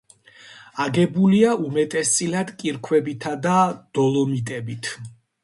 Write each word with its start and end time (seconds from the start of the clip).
აგებულია 0.85 1.51
უმეტესწილად 1.67 2.55
კირქვებითა 2.63 3.35
და 3.45 3.61
დოლომიტებით. 4.01 4.93